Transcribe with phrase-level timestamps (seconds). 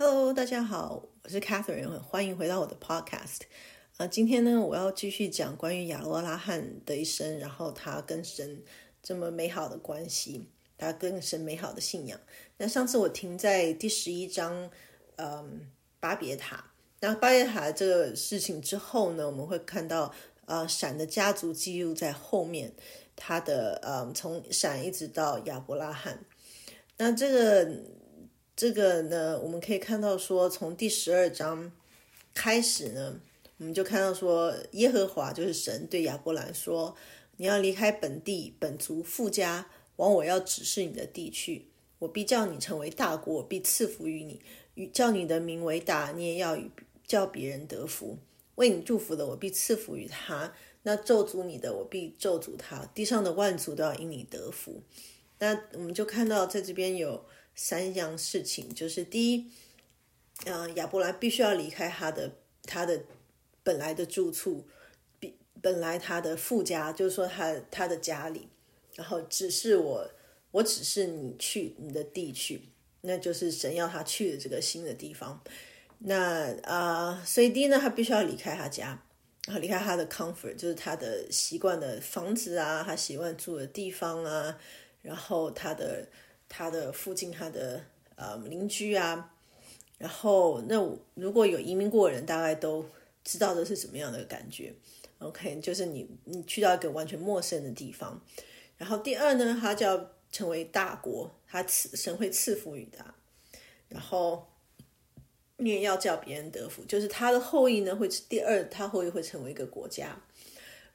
[0.00, 3.40] Hello，大家好，我是 Catherine，欢迎回到我的 Podcast。
[3.96, 8.62] 呃，今天呢，我要继续讲关于亚伯拉罕的一生，然后他跟神
[9.02, 12.20] 这么美好的关系，他跟神美好的信仰。
[12.58, 14.70] 那上次我停在第十一章，
[15.16, 15.68] 嗯，
[15.98, 16.70] 巴别塔。
[17.00, 22.72] 那巴别塔这个事情之后呢，我们会看到，呃，闪的家族记录在后面，
[23.16, 26.24] 他的呃，从闪一直到亚伯拉罕。
[26.98, 27.97] 那这个。
[28.58, 31.70] 这个呢，我们可以看到说，从第十二章
[32.34, 33.20] 开始呢，
[33.58, 36.96] 我们就看到说，耶和华就是神对亚伯兰说
[37.38, 41.68] ：“你要离开本地、本族、富家，往我要指示你的地去。
[42.00, 44.40] 我必叫你成为大国，我必赐福于你，
[44.74, 46.68] 与叫你的名为大，你也要与
[47.06, 48.18] 叫别人得福。
[48.56, 52.84] 为你祝福的，我必赐福于他；那咒诅你的，我必咒诅他。
[52.86, 54.82] 地上的万族都要因你得福。
[55.38, 57.24] 那我们就看到在这边有。
[57.60, 59.50] 三样事情，就是第一，
[60.44, 62.30] 嗯，亚伯兰必须要离开他的
[62.62, 63.02] 他的
[63.64, 64.64] 本来的住处，
[65.18, 68.48] 比本来他的富家，就是说他他的家里，
[68.94, 70.08] 然后只是我，
[70.52, 72.62] 我只是你去你的地去，
[73.00, 75.42] 那就是神要他去的这个新的地方。
[75.98, 79.02] 那啊，所以第一呢，他必须要离开他家，
[79.46, 84.56] 然后离开他的 comfort，就是他的习惯的房子啊，他习惯住的地方啊，
[85.02, 86.06] 然后他的。
[86.48, 87.84] 他的附近，他的
[88.16, 89.34] 呃邻居啊，
[89.98, 90.76] 然后那
[91.14, 92.84] 如果有移民过的人，大概都
[93.22, 94.74] 知道这是什么样的感觉。
[95.18, 98.20] OK，就是你你去到一个完全陌生的地方，
[98.76, 103.14] 然后第二呢，他就要成为大国，他赐神会赐福于他，
[103.88, 104.46] 然后
[105.56, 110.16] 你也要叫别人得福，就是他的后裔呢会第二，他后裔会成为一个国家，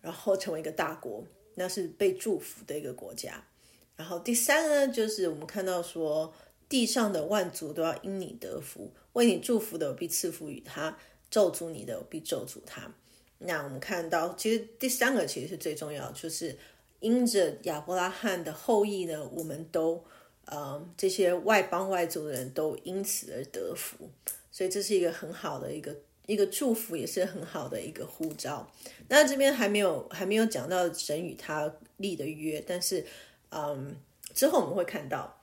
[0.02, 3.46] 然后成为一个大国，那是被祝福的一个国家。
[3.96, 6.34] 然后第三呢，就是我们看到说，
[6.68, 10.98] 地上的万族都要因你得福，为你祝福的我必赐福于他，
[11.30, 12.92] 咒诅你的我必咒诅他。
[13.38, 16.58] 那我们看到，其实第三个其实是最重要，就是
[17.02, 20.04] 因着亚伯拉罕的后裔呢，我们都
[20.46, 24.10] 呃这些外邦外族的人都因此而得福，
[24.52, 25.96] 所以这是一个很好的一个
[26.26, 28.68] 一个祝福，也是很好的一个呼召。
[29.08, 33.06] 那这边还没有还没有讲到神与他立的约，但是。
[33.54, 33.96] 嗯，
[34.34, 35.40] 之后我们会看到。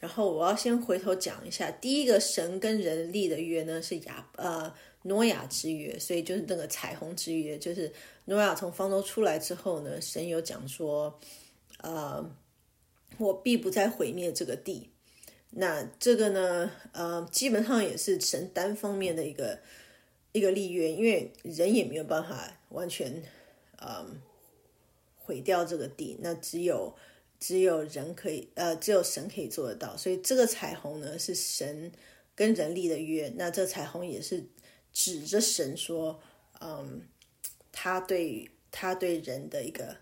[0.00, 4.70] 然后我要先回头讲一下，第一个神跟人立的约呢是亚呃
[5.04, 7.90] 诺亚之约，所以就是那个彩虹之约，就是
[8.26, 11.18] 诺亚从方舟出来之后呢，神有讲说，
[11.78, 12.22] 呃，
[13.16, 14.90] 我必不再毁灭这个地。
[15.52, 19.58] 那这个呢，呃，基本上也是神单方面的一个
[20.32, 23.22] 一个立约，因为人也没有办法完全
[23.80, 24.20] 嗯
[25.16, 26.94] 毁掉这个地，那只有。
[27.40, 29.96] 只有人可以，呃，只有神可以做得到。
[29.96, 31.92] 所以这个彩虹呢，是神
[32.34, 33.30] 跟人立的约。
[33.36, 34.42] 那这彩虹也是
[34.92, 36.18] 指着神说，
[36.60, 37.02] 嗯，
[37.70, 39.94] 他对他对人的一个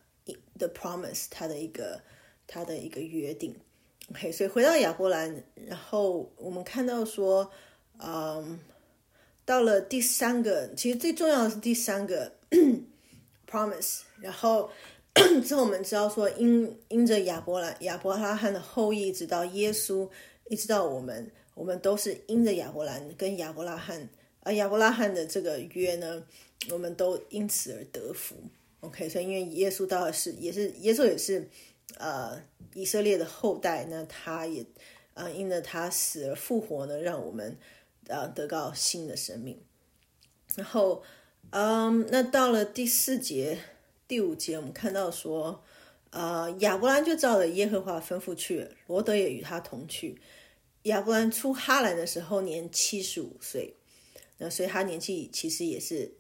[0.56, 2.00] the promise，他的一个
[2.46, 3.54] 他的一个约定。
[4.10, 7.50] OK，所以回到亚伯兰，然后我们看到说，
[7.98, 8.60] 嗯，
[9.44, 12.32] 到了第三个，其实最重要的是第三个
[13.50, 14.70] promise，然后。
[15.44, 20.08] 之后我们知道说，因因着亚伯兰亚伯拉罕的后裔，直到耶稣，
[20.48, 24.08] 一直到我们，我们都是因着亚伯兰跟亚伯拉罕，
[24.40, 26.24] 而亚伯拉罕的这个约呢，
[26.70, 28.36] 我们都因此而得福。
[28.80, 31.46] OK，所以因为耶稣到的是也是耶稣也是
[31.98, 34.64] 呃以色列的后代，那他也
[35.12, 37.56] 呃因着他死而复活呢，让我们
[38.06, 39.60] 呃得到新的生命。
[40.56, 41.02] 然后
[41.50, 43.58] 嗯，那到了第四节。
[44.12, 45.64] 第五节，我们看到说，
[46.10, 50.20] 呃，亚伯兰就照着耶和华吩咐去，罗德也与他同去。
[50.82, 53.74] 亚伯兰出哈兰的时候年七十五岁，
[54.36, 56.12] 那所以他年纪其实也是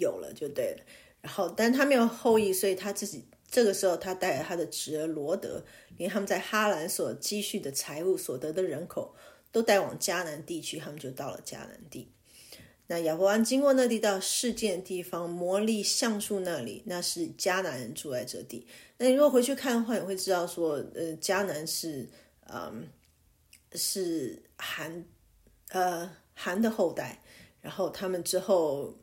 [0.00, 0.84] 有了，就对了。
[1.20, 5.62] 然后，但他没有后裔，所以他自己这个时候他带着他的侄儿罗德，
[5.98, 9.14] 连他们在哈兰所积蓄的财物、所得的人口，
[9.52, 12.13] 都带往迦南地区，他们就到了迦南地。
[12.86, 18.66] 那亚伯湾经过那地到事件地方摩利橡树那里，那是迦南人住在这地。
[18.98, 22.08] 那你如果回去看的话，你会知道说，呃，迦南是，
[22.52, 22.86] 嗯，
[23.72, 25.04] 是韩，
[25.68, 27.22] 呃，韩的后代。
[27.62, 28.94] 然后他们之后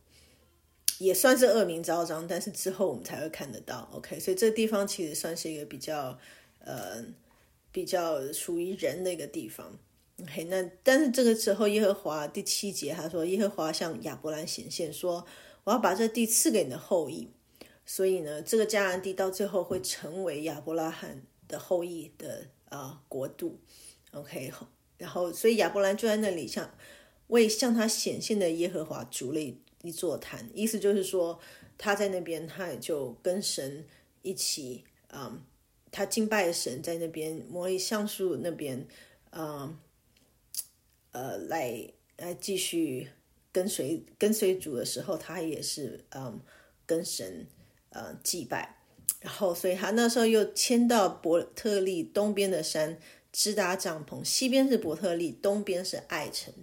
[0.99, 3.89] 也算是恶名昭彰，但是之后我们才会看得到。
[3.91, 6.15] OK，所以这地方其实算是一个比较，
[6.59, 7.03] 呃，
[7.71, 9.79] 比较属于人的一个地方。
[10.19, 15.25] OK，那但是这个时候，耶和华第七节他说，耶和华向亚伯兰显现说，
[15.63, 17.29] 我要把这地赐给你的后裔，
[17.85, 23.59] 所以呢，这个迦南地到最后会成为亚伯拉罕的后裔的啊国度。
[24.11, 24.51] OK，
[24.97, 26.71] 然后所以亚伯兰就在那里向
[27.27, 29.39] 为向他显现的耶和华筑了
[29.81, 31.39] 一座坛，意思就是说
[31.77, 33.83] 他在那边，他也就跟神
[34.21, 35.41] 一起，嗯，
[35.89, 38.85] 他敬拜神在那边摩利橡树那边，
[39.31, 39.75] 嗯，
[41.11, 43.09] 呃，来来继续
[43.51, 46.39] 跟随跟随主的时候，他也是嗯
[46.85, 47.47] 跟神
[47.89, 48.77] 呃祭拜，
[49.19, 52.97] 然后所以他那时候又迁到伯特利东边的山。
[53.33, 56.53] 支搭帐篷，西边是伯特利，东边是爱城。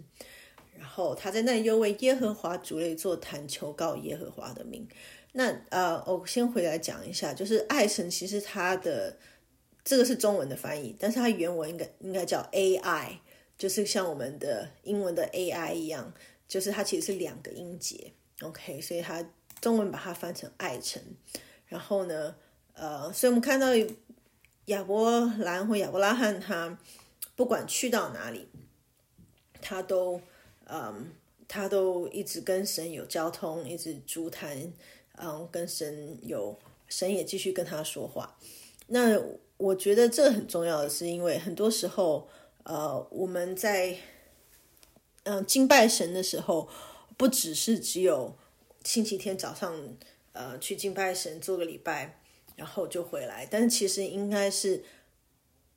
[0.77, 4.87] 然后他在那里又为耶和华筑了一座坛，求告耶和华的名。
[5.33, 9.17] 那呃，我先回来讲一下，就是爱神其实他的
[9.83, 13.13] 这个是中文的翻译，但是它原文应该应该叫 AI，
[13.59, 16.15] 就是像我们的英文的 AI 一样，
[16.47, 18.13] 就是它其实是两个音节。
[18.41, 19.23] OK，所以它
[19.61, 21.03] 中文把它翻成爱城。
[21.67, 22.35] 然后呢，
[22.73, 23.67] 呃，所以我们看到。
[24.69, 26.79] 亚伯兰或亚伯拉罕，他
[27.35, 28.47] 不管去到哪里，
[29.63, 30.21] 他都
[30.67, 31.11] 嗯，
[31.49, 34.71] 他都一直跟神有交通，一直足谈，
[35.17, 38.37] 嗯，跟神有神也继续跟他说话。
[38.89, 39.19] 那
[39.57, 42.29] 我觉得这很重要的是，因为很多时候，
[42.69, 43.97] 呃，我们在
[45.25, 46.69] 嗯敬拜神的时候，
[47.17, 48.37] 不只是只有
[48.85, 49.75] 星期天早上
[50.33, 52.21] 呃去敬拜神做个礼拜。
[52.59, 54.83] 然后就回来，但其实应该是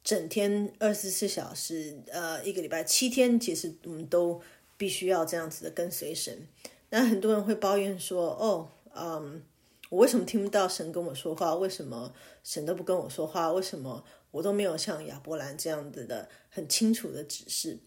[0.03, 4.41] 整天二十四小时，呃，一个礼拜七天，其实我们都
[4.77, 6.47] 必须要这样子的跟随神。
[6.89, 9.43] 那很多人会抱怨说：“哦，嗯，
[9.91, 11.53] 我为什么听不到神跟我说话？
[11.55, 12.13] 为什么
[12.45, 13.51] 神都不跟我说话？
[13.51, 17.77] 为什么我都没有像亚伯兰这样子的很清楚的指示？”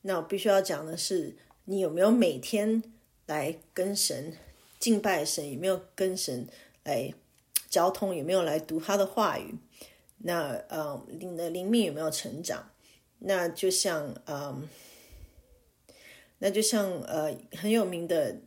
[0.00, 1.36] 那我必须要讲的是，
[1.66, 2.82] 你有没有每天
[3.26, 4.32] 来跟神
[4.78, 5.52] 敬拜神？
[5.52, 6.48] 有没有跟神
[6.84, 7.12] 来？
[7.68, 9.54] 交通有没有来读他的话语？
[10.18, 12.68] 那呃，你的灵命有没有成长？
[13.20, 14.68] 那就像嗯，
[16.38, 18.40] 那就像呃，很有名的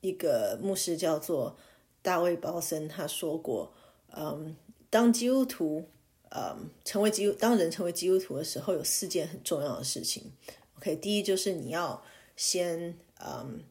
[0.00, 1.56] 一个牧师叫做
[2.02, 3.72] 大卫鲍森，他说过，
[4.08, 4.56] 嗯，
[4.90, 5.86] 当基督徒，
[6.30, 10.32] 嗯，成为基督，当人成为基督徒的时候，有四件很重要的事情。
[10.76, 12.04] OK，第一就是你要
[12.36, 13.62] 先嗯，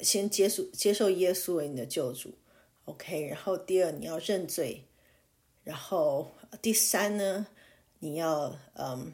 [0.00, 2.34] 先接受接受耶稣为你的救主。
[2.86, 4.84] OK，然后第二你要认罪，
[5.62, 7.46] 然后第三呢，
[8.00, 9.12] 你要嗯，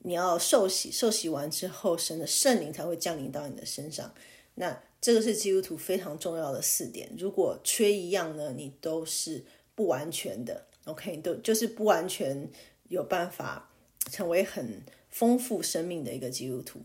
[0.00, 4.12] 你要受洗，受洗完之后，神的圣灵才会降临到你的身上。
[4.54, 9.44] 那这个是基督徒非常重要的四点，如果缺一样呢，你都是
[9.74, 10.66] 不完全的。
[10.84, 12.48] OK，都就是不完全
[12.88, 13.70] 有办法
[14.10, 16.80] 成为很丰富生命的一个基督徒。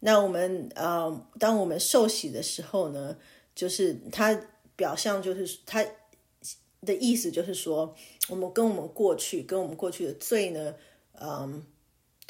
[0.00, 3.16] 那我们呃，当我们受洗的时候呢，
[3.54, 4.40] 就是他。
[4.76, 5.84] 表象就是他
[6.86, 7.94] 的意思，就是说，
[8.30, 10.74] 我们跟我们过去，跟我们过去的罪呢，
[11.20, 11.62] 嗯，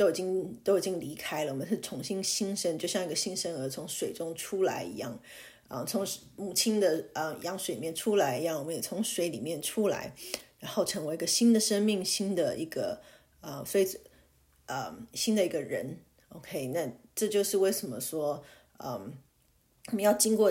[0.01, 1.53] 都已经都已经离开了。
[1.53, 5.21] 我们是重新新生，就像一个新生儿从水中出来一样，
[5.69, 6.07] 啊，从
[6.37, 10.15] 母亲的呃羊水面出来一样，我们也从水里面出来，
[10.59, 13.03] 然后成为一个新的生命，新的一个
[13.43, 13.87] 呃，所以
[14.65, 15.99] 呃，新的一个人。
[16.31, 18.43] OK，那这就是为什么说，
[18.79, 19.13] 嗯，
[19.89, 20.51] 我们要经过。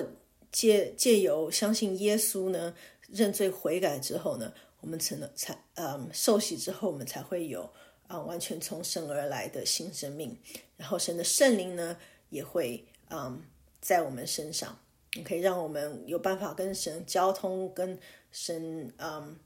[0.52, 2.74] 借借由相信耶稣呢，
[3.08, 7.72] 认罪悔改之后呢，我们成了才嗯受洗之后，我们才会有
[8.10, 10.38] 啊完全从神而来的新生命。
[10.76, 11.96] 然后神的圣灵呢，
[12.30, 13.42] 也会嗯
[13.80, 14.78] 在我们身上，
[15.14, 17.98] 你可以让我们有办法跟神交通，跟
[18.34, 19.40] 神嗯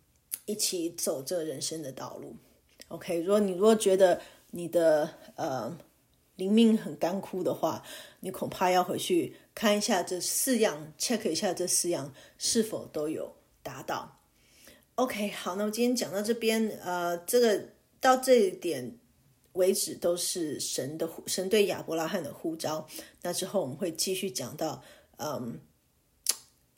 [0.46, 2.36] 一起走这人生的道路。
[2.88, 5.77] OK，如果你如果觉得你的呃。
[6.36, 7.84] 灵命很干枯的话，
[8.22, 14.20] 你恐怕要回去看一下这四样，check 一下这四样是否都有达到。
[14.96, 17.70] OK，好，那我今天讲到这边，呃，这个
[18.03, 19.00] 到这一点
[19.53, 22.86] 为止都是神的神对亚伯拉罕的呼召。
[23.22, 24.83] 那之后我们会继续讲到，
[25.17, 25.60] 嗯，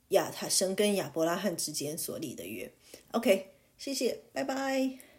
[0.10, 2.72] 亚他神跟亚伯拉罕之间所立的约。
[3.12, 5.15] OK，谢谢，拜拜。